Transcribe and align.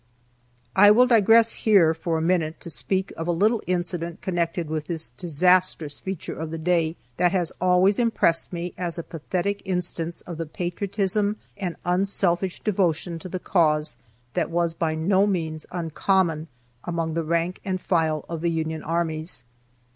I 0.75 0.89
will 0.89 1.05
digress 1.05 1.53
here 1.53 1.93
for 1.93 2.17
a 2.17 2.23
minute 2.23 2.59
to 2.61 2.71
speak 2.71 3.13
of 3.15 3.27
a 3.27 3.31
little 3.31 3.61
incident 3.67 4.19
connected 4.19 4.67
with 4.67 4.87
this 4.87 5.09
disastrous 5.09 5.99
feature 5.99 6.33
of 6.33 6.49
the 6.49 6.57
day 6.57 6.95
that 7.17 7.31
has 7.33 7.53
always 7.61 7.99
impressed 7.99 8.51
me 8.51 8.73
as 8.79 8.97
a 8.97 9.03
pathetic 9.03 9.61
instance 9.63 10.21
of 10.21 10.37
the 10.37 10.47
patriotism 10.47 11.35
and 11.55 11.75
unselfish 11.85 12.61
devotion 12.61 13.19
to 13.19 13.29
the 13.29 13.37
cause 13.37 13.95
that 14.33 14.49
was 14.49 14.73
by 14.73 14.95
no 14.95 15.27
means 15.27 15.67
uncommon 15.71 16.47
among 16.83 17.13
the 17.13 17.23
rank 17.23 17.59
and 17.63 17.79
file 17.79 18.25
of 18.27 18.41
the 18.41 18.49
Union 18.49 18.81
armies. 18.81 19.43